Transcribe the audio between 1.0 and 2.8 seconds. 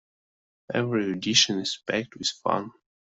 edition is packed with fun!